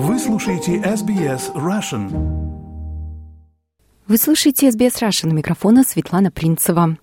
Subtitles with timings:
[0.00, 2.08] Вы слушаете SBS Russian.
[4.06, 5.32] Вы слушаете SBS Russian.
[5.32, 6.96] Микрофона Светлана Принцева.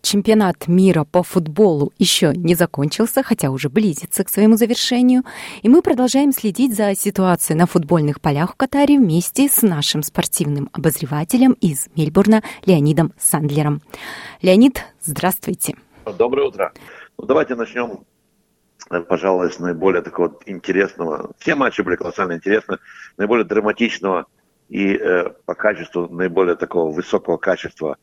[0.00, 5.24] Чемпионат мира по футболу еще не закончился, хотя уже близится к своему завершению.
[5.60, 10.70] И мы продолжаем следить за ситуацией на футбольных полях в Катаре вместе с нашим спортивным
[10.72, 13.82] обозревателем из Мельбурна Леонидом Сандлером.
[14.40, 15.76] Леонид, здравствуйте.
[16.16, 16.72] Доброе утро.
[17.18, 18.00] Ну, давайте начнем
[19.02, 21.32] пожалуй, с наиболее такого интересного.
[21.38, 22.78] Все матчи были колоссально интересны,
[23.16, 24.26] наиболее драматичного
[24.68, 27.96] и э, по качеству наиболее такого высокого качества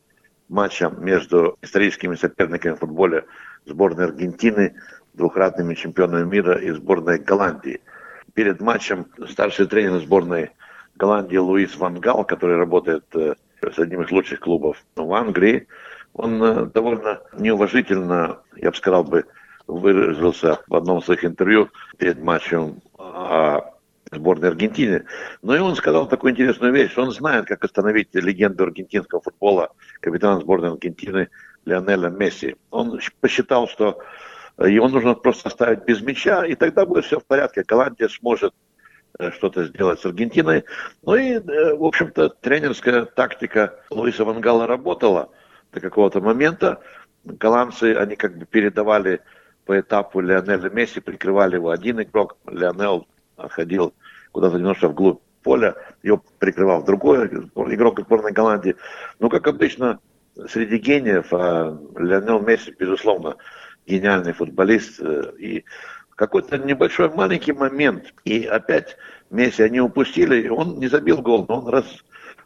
[0.48, 3.24] матча между историческими соперниками в футболе
[3.66, 4.74] сборной Аргентины,
[5.14, 7.80] двухратными чемпионами мира и сборной Голландии.
[8.34, 10.50] Перед матчем старший тренер сборной
[10.96, 15.66] Голландии Луис Ван Гал, который работает э, с одним из лучших клубов в Англии,
[16.14, 19.24] он э, довольно неуважительно, я бы сказал бы,
[19.66, 23.72] выразился в одном из своих интервью перед матчем о
[24.10, 25.04] сборной Аргентины.
[25.42, 30.40] Но и он сказал такую интересную вещь, он знает, как остановить легенду аргентинского футбола, капитана
[30.40, 31.28] сборной Аргентины
[31.64, 32.56] Лионеля Месси.
[32.70, 33.98] Он посчитал, что
[34.58, 37.64] его нужно просто оставить без мяча, и тогда будет все в порядке.
[37.66, 38.54] Голландия сможет
[39.18, 40.64] э, что-то сделать с Аргентиной.
[41.02, 45.30] Ну и, э, в общем-то, тренерская тактика Луиса Вангала работала
[45.72, 46.80] до какого-то момента.
[47.24, 49.20] Голландцы, они как бы передавали
[49.64, 53.94] по этапу Лионеля Месси, прикрывали его один игрок, Лионел ходил
[54.32, 58.76] куда-то немножко вглубь поля, его прикрывал другой игрок сборной Голландии.
[59.18, 59.98] Ну, как обычно,
[60.48, 63.36] среди гениев, а Лионел Месси, безусловно,
[63.86, 65.00] гениальный футболист.
[65.00, 65.64] Э, и
[66.14, 68.96] какой-то небольшой маленький момент, и опять
[69.30, 71.84] Месси они упустили, он не забил гол, но он раз,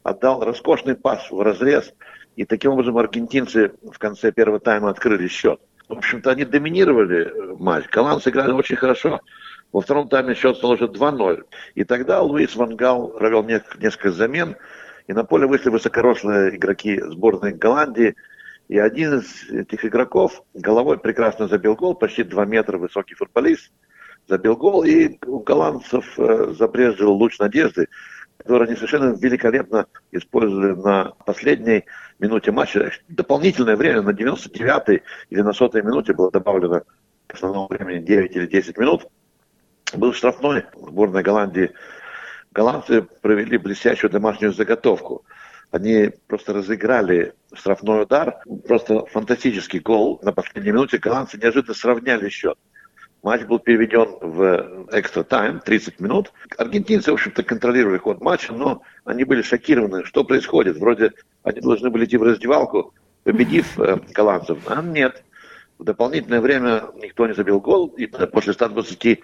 [0.03, 1.92] отдал роскошный пас в разрез,
[2.37, 5.61] и таким образом аргентинцы в конце первого тайма открыли счет.
[5.89, 7.89] В общем-то, они доминировали э, матч.
[7.91, 9.20] Голландцы играли очень хорошо.
[9.73, 11.45] Во втором тайме счет стал уже 2-0.
[11.75, 14.56] И тогда Луис Вангал провел несколько замен.
[15.06, 18.17] И на поле вышли высокорослые игроки сборной Голландии.
[18.69, 23.71] И один из этих игроков головой прекрасно забил гол, почти 2 метра высокий футболист,
[24.27, 27.87] забил гол, и у голландцев э, забрежил луч надежды
[28.47, 31.84] который они совершенно великолепно использовали на последней
[32.21, 32.93] минуте матча.
[33.09, 36.83] Дополнительное время на 99-й или на 100-й минуте было добавлено
[37.27, 39.09] к основному времени 9 или 10 минут.
[39.95, 41.73] Был штрафной сборной Голландии.
[42.53, 45.25] Голландцы провели блестящую домашнюю заготовку.
[45.73, 48.37] Они просто разыграли штрафной удар,
[48.69, 50.99] просто фантастический гол на последней минуте.
[50.99, 52.56] Голландцы неожиданно сравняли счет.
[53.26, 56.32] Матч был переведен в экстра тайм, 30 минут.
[56.59, 60.76] Аргентинцы, в общем-то, контролировали ход матча, но они были шокированы, что происходит.
[60.76, 61.10] Вроде
[61.42, 62.94] они должны были идти в раздевалку,
[63.25, 64.59] победив э, голландцев.
[64.69, 65.25] А нет.
[65.76, 67.88] В дополнительное время никто не забил гол.
[67.97, 69.19] И после 120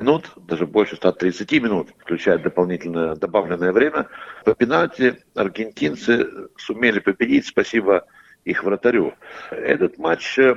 [0.00, 4.08] минут, даже больше 130 минут, включая дополнительное добавленное время,
[4.46, 8.06] по пенальти аргентинцы сумели победить, спасибо
[8.44, 9.12] их вратарю.
[9.50, 10.54] Этот матч э,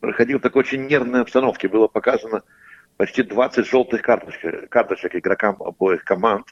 [0.00, 1.68] проходил в такой очень нервной обстановке.
[1.68, 2.42] Было показано
[2.96, 6.46] почти 20 желтых карточек, карточек игрокам обоих команд.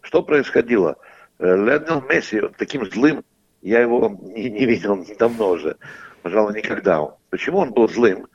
[0.00, 0.98] Что происходило?
[1.38, 3.24] Э, Леонел Месси таким злым,
[3.62, 5.76] я его не, не видел давно уже,
[6.22, 7.16] пожалуй, никогда.
[7.30, 8.26] Почему он был злым?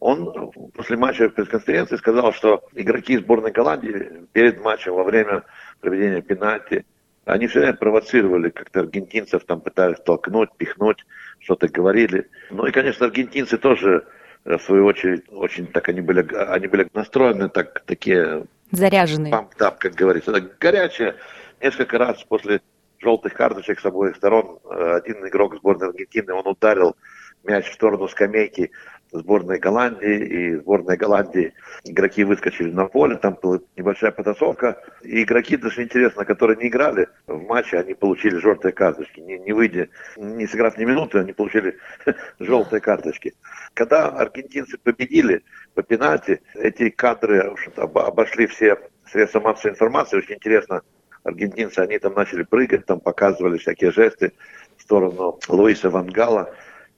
[0.00, 5.44] Он после матча в пресс-конференции сказал, что игроки сборной Голландии перед матчем, во время
[5.80, 6.84] проведения пенальти,
[7.24, 11.04] они все время провоцировали как-то аргентинцев, там пытались толкнуть, пихнуть,
[11.40, 12.28] что-то говорили.
[12.50, 14.06] Ну и, конечно, аргентинцы тоже,
[14.44, 18.46] э, в свою очередь, очень так они были, они были настроены так, такие...
[18.70, 19.30] Заряженные.
[19.30, 20.32] Памп-тап, как говорится.
[20.32, 21.14] Так, горячие.
[21.60, 22.60] Несколько раз после
[22.98, 26.96] желтых карточек с обоих сторон э, один игрок сборной Аргентины, он ударил
[27.44, 28.70] мяч в сторону скамейки
[29.14, 31.54] сборной Голландии и сборной Голландии
[31.84, 37.08] игроки выскочили на поле, там была небольшая потасовка, и игроки, даже интересно, которые не играли
[37.26, 41.78] в матче, они получили желтые карточки, не, не выйдя, не сыграв ни минуты, они получили
[42.40, 43.34] желтые карточки.
[43.72, 50.82] Когда аргентинцы победили по пенальти, эти кадры обошли все средства массовой информации, очень интересно,
[51.22, 54.32] аргентинцы, они там начали прыгать, там показывали всякие жесты
[54.76, 56.52] в сторону Луиса Вангала,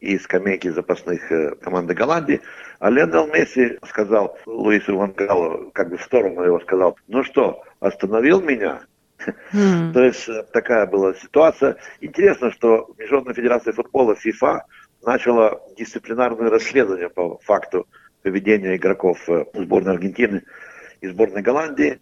[0.06, 2.40] и скамейки запасных э, команды Голландии.
[2.78, 8.40] А Леонел Месси сказал Луису Вангалу, как бы в сторону его сказал, ну что, остановил
[8.40, 8.82] меня?
[9.52, 9.92] Mm.
[9.92, 11.76] То есть э, такая была ситуация.
[12.00, 14.64] Интересно, что Международная федерация футбола ФИФА
[15.04, 17.86] начала дисциплинарное расследование по факту
[18.22, 20.44] поведения игроков э, сборной Аргентины
[21.00, 22.00] и сборной Голландии.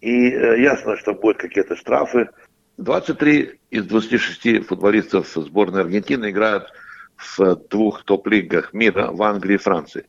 [0.00, 2.28] И ясно, что будут какие-то штрафы.
[2.76, 6.72] 23 из 26 футболистов сборной Аргентины играют
[7.16, 10.06] в двух топ-лигах мира в Англии и Франции.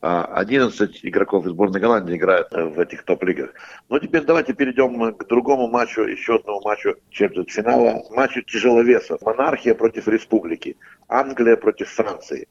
[0.00, 3.50] 11 а, игроков из сборной Голландии играют в этих топ-лигах.
[3.88, 8.04] Но теперь давайте перейдем к другому матчу, еще одному матчу четвертьфинала.
[8.10, 9.20] Матчу тяжеловесов.
[9.22, 10.76] Монархия против республики.
[11.08, 12.46] Англия против Франции.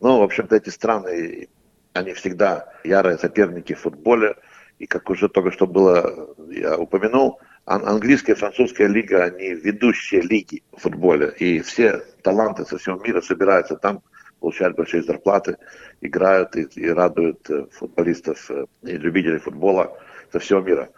[0.00, 1.48] Ну, в общем-то, эти страны,
[1.94, 4.36] они всегда ярые соперники в футболе.
[4.78, 10.62] И как уже только что было, я упомянул, английская и французская лига, они ведущие лиги
[10.72, 11.32] в футболе.
[11.38, 14.02] И все таланты со всего мира собираются там,
[14.40, 15.56] получают большие зарплаты,
[16.00, 19.96] играют и, и радуют э, футболистов э, и любителей футбола
[20.32, 20.88] со всего мира.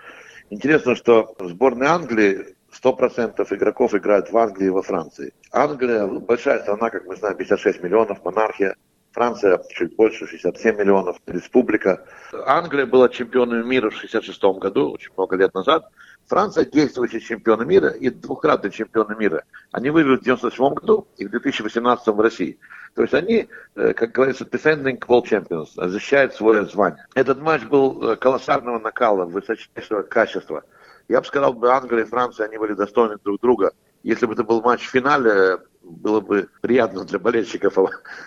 [0.50, 5.32] Интересно, что в сборной Англии 100% игроков играют в Англии и во Франции.
[5.50, 8.76] Англия большая страна, как мы знаем, 56 миллионов, монархия.
[9.12, 12.05] Франция чуть больше, 67 миллионов, республика.
[12.47, 15.88] Англия была чемпионом мира в 66 году, очень много лет назад.
[16.26, 19.44] Франция действующий чемпион мира и двукратный чемпион мира.
[19.70, 22.59] Они выиграли в 1997 году и в 2018 в России.
[22.94, 27.06] То есть они, э, как говорится, defending world champions, защищают свое звание.
[27.15, 30.62] Этот матч был э, колоссального накала, высочайшего качества.
[31.08, 33.73] Я бы сказал, бы Англия и Франция, они были достойны друг друга.
[34.03, 35.58] Если бы это был матч в финале,
[35.93, 37.77] было бы приятно для болельщиков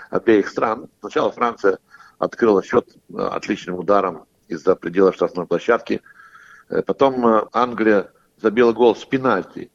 [0.10, 0.88] обеих стран.
[1.00, 1.80] Сначала Франция
[2.18, 6.02] открыла счет э, отличным ударом из-за предела штрафной площадки.
[6.88, 9.70] Потом Англия забила гол с пенальти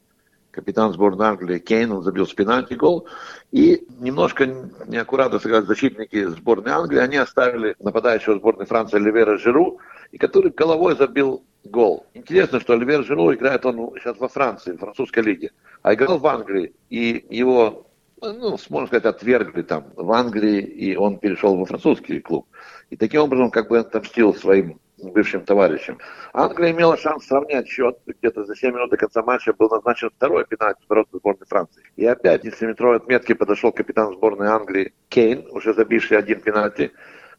[0.51, 3.07] капитан сборной Англии Кейн, он забил с пенальти гол.
[3.51, 4.45] И немножко
[4.87, 6.99] неаккуратно сыграли защитники сборной Англии.
[6.99, 9.79] Они оставили нападающего сборной Франции Оливера Жиру,
[10.11, 12.05] и который головой забил гол.
[12.13, 15.51] Интересно, что Оливер Жиру играет он сейчас во Франции, в французской лиге,
[15.81, 16.73] а играл в Англии.
[16.89, 17.87] И его,
[18.21, 22.47] ну, можно сказать, отвергли там в Англии, и он перешел во французский клуб.
[22.89, 25.97] И таким образом как бы отомстил своим бывшим товарищем.
[26.33, 27.97] Англия имела шанс сравнять счет.
[28.05, 31.83] Где-то за 7 минут до конца матча был назначен второй пенальти в сборной Франции.
[31.95, 36.91] И опять из 7-метровой отметки подошел капитан сборной Англии Кейн, уже забивший один пенальти.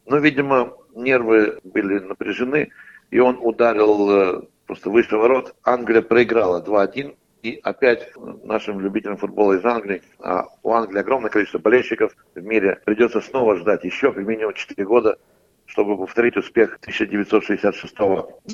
[0.05, 2.69] Но, видимо, нервы были напряжены,
[3.13, 5.53] и он ударил э, просто выше ворот.
[5.63, 7.15] Англия проиграла 2-1.
[7.43, 8.09] И опять
[8.43, 13.57] нашим любителям футбола из Англии, а у Англии огромное количество болельщиков в мире, придется снова
[13.57, 15.17] ждать еще как минимум 4 года
[15.65, 17.95] чтобы повторить успех 1966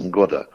[0.10, 0.48] года.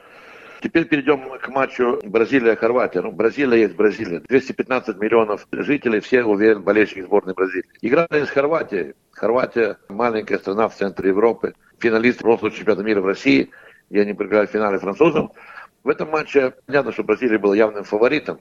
[0.63, 3.03] Теперь перейдем к матчу Бразилия-Хорватия.
[3.03, 4.21] Ну, Бразилия есть Бразилия.
[4.21, 7.67] 215 миллионов жителей, все уверен, болельщики сборной Бразилии.
[7.83, 8.95] Играли с Хорватией.
[9.13, 11.55] Хорватия маленькая страна в центре Европы.
[11.81, 13.51] Финалист прошлого чемпионата мира в России,
[13.95, 15.31] где они проиграли в финале французам.
[15.85, 18.41] В этом матче понятно, что Бразилия была явным фаворитом.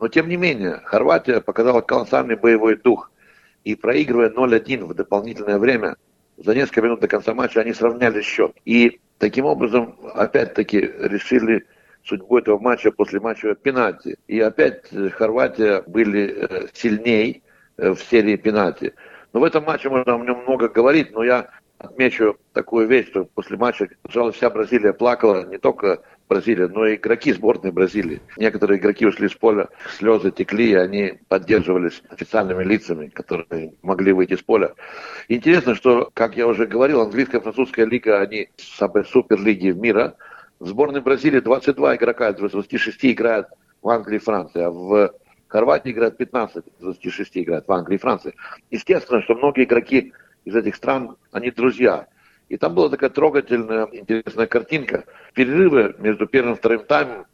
[0.00, 3.10] Но тем не менее, Хорватия показала колоссальный боевой дух.
[3.62, 5.96] И проигрывая 0-1 в дополнительное время–
[6.42, 8.52] за несколько минут до конца матча они сравняли счет.
[8.64, 11.66] И таким образом, опять-таки, решили
[12.02, 14.16] судьбу этого матча после матча пенальти.
[14.26, 17.42] И опять Хорватия были э, сильней
[17.76, 18.94] э, в серии пенальти.
[19.34, 23.24] Но в этом матче можно о нем много говорить, но я отмечу такую вещь, что
[23.24, 28.20] после матча, пожалуй, вся Бразилия плакала, не только Бразилия, но и игроки сборной Бразилии.
[28.36, 29.68] Некоторые игроки ушли с поля,
[29.98, 34.74] слезы текли, и они поддерживались официальными лицами, которые могли выйти с поля.
[35.28, 40.14] Интересно, что, как я уже говорил, английская французская лига, они самые суперлиги мира.
[40.60, 43.48] В сборной Бразилии 22 игрока из 26 играют
[43.82, 45.12] в Англии и Франции, а в
[45.48, 48.34] Хорватии играют 15 из 26 играют в Англии и Франции.
[48.70, 50.12] Естественно, что многие игроки
[50.44, 52.08] из этих стран, они друзья.
[52.48, 55.04] И там была такая трогательная, интересная картинка.
[55.34, 57.26] Перерывы между первым и вторым таймом.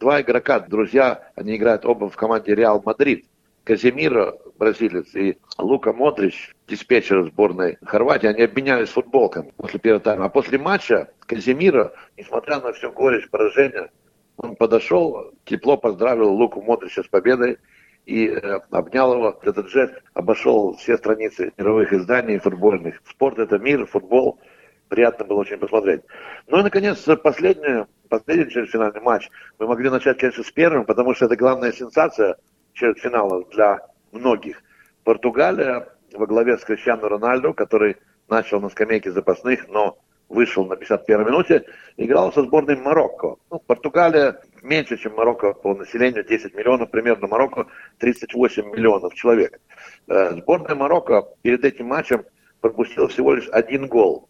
[0.00, 3.26] Два игрока, друзья, они играют оба в команде Реал Мадрид.
[3.64, 10.26] Каземиро, бразилец, и Лука Модрич, диспетчер сборной Хорватии, они обменялись футболками после первого тайма.
[10.26, 13.90] А после матча Каземиро, несмотря на всю горечь поражения,
[14.36, 17.58] он подошел, тепло поздравил Луку Модрича с победой
[18.06, 19.38] и э, обнял его.
[19.42, 23.02] Этот жест обошел все страницы мировых изданий футбольных.
[23.04, 24.40] Спорт– это мир, футбол.
[24.88, 26.02] Приятно было очень посмотреть.
[26.46, 29.28] Ну и, наконец, последний, последний четвертьфинальный матч.
[29.58, 32.36] Мы могли начать, конечно, с первым, потому что это главная сенсация
[32.72, 33.80] четвертьфинала для
[34.12, 34.62] многих.
[35.02, 37.96] Португалия во главе с Криstiano Рональдо, который
[38.28, 39.98] начал на скамейке запасных, но
[40.28, 41.64] вышел на 51 минуте,
[41.96, 43.36] играл со сборной Марокко.
[43.50, 47.66] Ну, Португалия меньше, чем Марокко по населению, 10 миллионов, примерно Марокко
[47.98, 49.60] 38 миллионов человек.
[50.08, 52.24] Э, сборная Марокко перед этим матчем
[52.60, 54.28] пропустила всего лишь один гол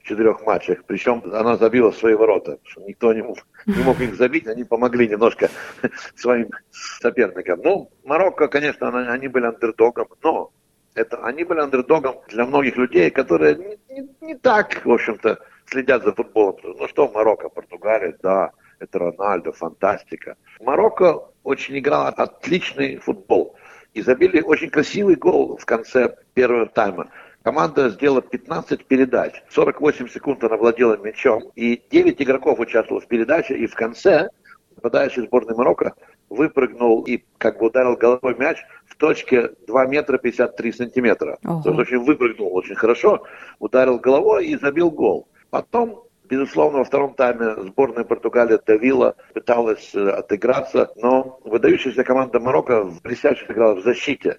[0.00, 4.46] в четырех матчах, причем она забила свои ворота, никто не мог, не мог их забить,
[4.46, 5.48] они помогли немножко
[6.14, 7.60] своим соперникам.
[7.62, 10.52] Ну, Марокко, конечно, они были андердогом, но
[10.94, 16.04] это они были андердогом для многих людей, которые не, не, не так, в общем-то, следят
[16.04, 16.56] за футболом.
[16.62, 20.36] Ну что, Марокко, Португалия, да, это Рональдо, фантастика.
[20.60, 23.56] Марокко очень играл отличный футбол.
[23.94, 27.08] И забили очень красивый гол в конце первого тайма.
[27.42, 29.42] Команда сделала 15 передач.
[29.50, 31.50] 48 секунд она владела мячом.
[31.54, 33.56] И 9 игроков участвовало в передаче.
[33.56, 34.28] И в конце
[34.76, 35.94] нападающий сборной Марокко
[36.28, 41.38] выпрыгнул и как бы ударил головой мяч в точке 2 метра 53 сантиметра.
[41.44, 41.62] Ого.
[41.62, 43.24] То есть очень выпрыгнул очень хорошо,
[43.58, 45.28] ударил головой и забил гол.
[45.50, 52.90] Потом Безусловно, во втором тайме сборная Португалии давила, пыталась э, отыграться, но выдающаяся команда Марокко
[53.04, 54.38] блестяще играла в защите.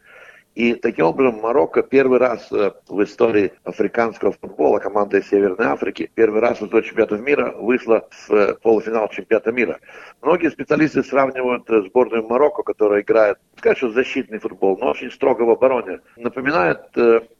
[0.55, 6.11] И таким образом Марокко первый раз э, в истории африканского футбола, команда из Северной Африки,
[6.13, 9.79] первый раз в чемпионатов мира вышла в э, полуфинал чемпионата мира.
[10.21, 15.51] Многие специалисты сравнивают сборную Марокко, которая играет, сказать, что защитный футбол, но очень строго в
[15.51, 16.01] обороне.
[16.17, 16.81] Напоминает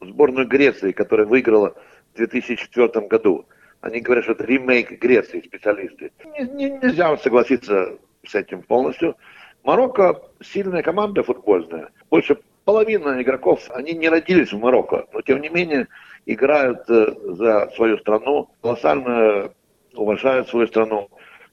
[0.00, 1.74] сборную Греции, которая выиграла
[2.14, 3.44] в 2004 году.
[3.80, 6.12] Они говорят, что это ремейк Греции, специалисты.
[6.24, 9.16] Не, не, нельзя согласиться с этим полностью.
[9.62, 11.90] Марокко сильная команда футбольная.
[12.10, 15.88] Больше половина игроков, они не родились в Марокко, но тем не менее
[16.26, 19.52] играют э, за свою страну, колоссально
[19.94, 21.08] уважают свою страну.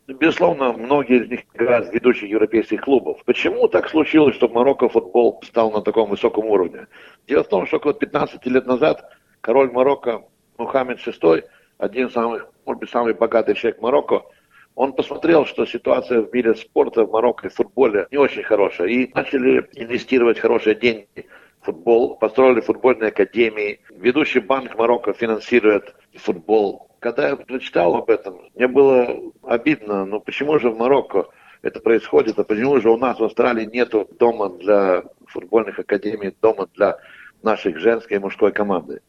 [0.08, 3.24] Безусловно, многие из них играют в ведущих европейских клубов.
[3.26, 6.88] Почему так случилось, что Марокко футбол стал на таком высоком уровне?
[7.28, 9.10] Дело в том, что около 15 лет назад
[9.42, 10.24] король Марокко
[10.58, 11.44] Мухаммед VI,
[11.78, 14.24] один из самых, может быть, самый богатый человек Марокко,
[14.76, 18.90] он посмотрел, что ситуация в мире спорта в Марокко в футболе не очень хорошая.
[18.90, 21.28] И начали инвестировать хорошие деньги
[21.62, 23.80] в футбол, построили футбольные академии.
[23.90, 26.90] Ведущий банк Марокко финансирует футбол.
[27.00, 31.28] Когда я прочитал об этом, мне было обидно, ну почему же в Марокко
[31.62, 36.68] это происходит, а почему же у нас в Австралии нет дома для футбольных академий, дома
[36.76, 36.98] для
[37.44, 39.02] наших женской и мужской команды.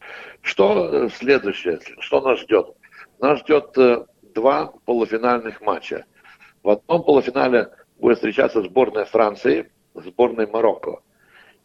[0.43, 1.81] Что следующее?
[1.99, 2.75] Что нас ждет?
[3.21, 4.05] Нас ждет э,
[4.35, 6.05] два полуфинальных матча.
[6.63, 11.01] В одном полуфинале будет встречаться сборная Франции, сборная Марокко.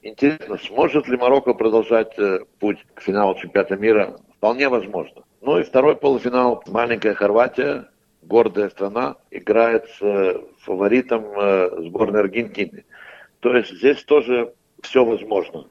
[0.02, 4.18] Интересно, сможет ли Марокко продолжать э, путь к финалу чемпионата мира?
[4.38, 5.24] Вполне возможно.
[5.42, 6.64] Ну и второй полуфинал.
[6.68, 7.88] Маленькая Хорватия,
[8.22, 12.86] гордая страна, играет с э, фаворитом э, сборной Аргентины.
[13.42, 15.68] То есть здесь тоже все возможно.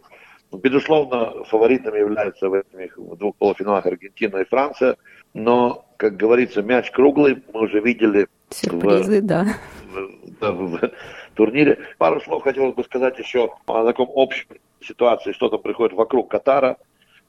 [0.52, 4.96] Безусловно, фаворитами являются в этих двух полуфиналах Аргентина и Франция,
[5.32, 9.46] но как говорится, мяч круглый, мы уже видели Сюрпризы, в, да.
[10.40, 10.90] В, в, в
[11.34, 11.78] турнире.
[11.98, 14.46] Пару слов хотелось бы сказать еще о таком общем
[14.80, 16.78] ситуации, что там приходит вокруг Катара.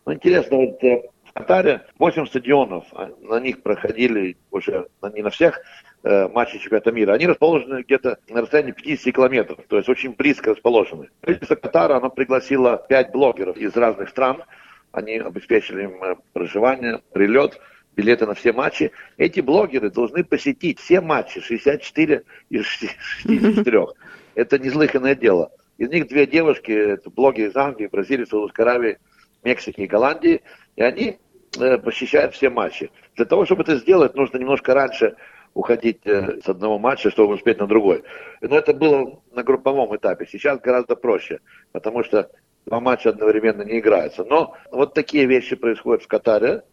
[0.06, 5.62] Ну, интересно, вот э, Катаре 8 стадионов, а на них проходили уже, не на всех
[6.04, 10.52] э, матчи чемпионата мира, они расположены где-то на расстоянии 50 километров, то есть очень близко
[10.52, 11.10] расположены.
[11.22, 14.44] Правительство Катара, оно пригласило 5 блогеров из разных стран,
[14.92, 17.60] они обеспечили им э, проживание, прилет,
[17.96, 18.92] билеты на все матчи.
[19.18, 23.88] Эти блогеры должны посетить все матчи, 64 из 64.
[24.36, 25.52] Это незлыханное дело.
[25.78, 28.98] Из них две девушки, это блогеры из Англии, Бразилии, Саудовской Аравии,
[29.44, 30.42] Мексики и Голландии,
[30.76, 31.20] и они
[31.60, 32.92] э, посещают все матчи.
[33.16, 35.16] Для того, чтобы это сделать, нужно немножко раньше
[35.54, 38.04] уходить э, с одного матча, чтобы успеть на другой.
[38.42, 40.26] Но это было на групповом этапе.
[40.26, 41.40] Сейчас гораздо проще,
[41.72, 42.30] потому что
[42.66, 44.24] два матча одновременно не играются.
[44.24, 46.64] Но вот такие вещи происходят в Катаре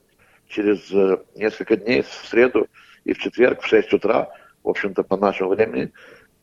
[0.48, 2.68] через э, несколько дней, в среду
[3.04, 4.28] и в четверг в 6 утра,
[4.62, 5.92] в общем-то, по нашему времени,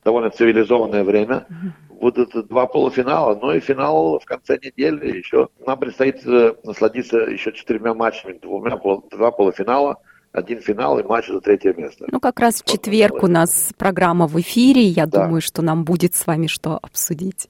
[0.05, 1.45] довольно цивилизованное время.
[1.89, 5.17] Будут два полуфинала, ну и финал в конце недели.
[5.17, 8.77] Еще нам предстоит э, насладиться еще четырьмя матчами, двумя,
[9.11, 9.97] два полуфинала,
[10.31, 12.05] один финал и матч за третье место.
[12.11, 14.83] Ну, как раз в четверг у нас программа в эфире.
[14.83, 15.23] Я да.
[15.23, 17.49] думаю, что нам будет с вами что обсудить.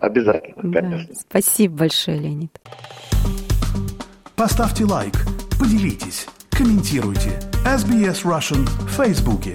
[0.00, 1.14] Обязательно, конечно.
[1.14, 1.20] Да.
[1.28, 2.58] Спасибо большое, Леонид.
[4.34, 5.14] Поставьте лайк
[5.60, 7.38] Поделитесь, комментируйте.
[7.64, 9.52] SBS Russian в Фейсбуке.